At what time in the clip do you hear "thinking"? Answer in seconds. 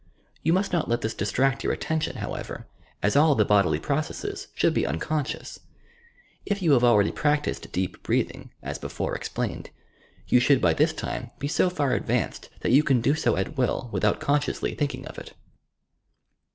14.73-15.05